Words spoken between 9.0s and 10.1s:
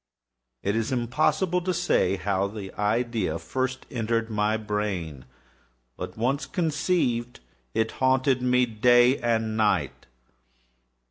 and night.